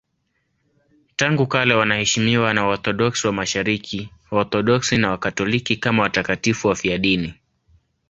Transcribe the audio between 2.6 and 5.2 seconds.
Waorthodoksi wa Mashariki, Waorthodoksi na